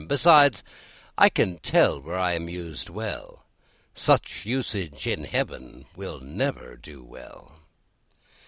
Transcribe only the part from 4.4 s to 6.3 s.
usage in heaven will